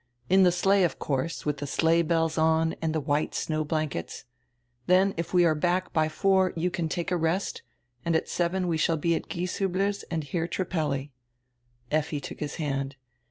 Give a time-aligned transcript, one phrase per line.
[0.31, 4.25] In the sleigh, of course, with tire sleigh bells on and the white snow blankets.
[4.87, 7.61] Then if we are back by four you can take a rest,
[8.03, 11.11] and at seven we shall be at Gieshiibler's and hear Trippelli."
[11.91, 12.95] Effi took his hand.